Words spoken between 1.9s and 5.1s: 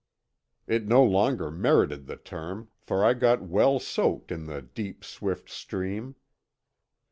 the term, for I got well soaked in the deep,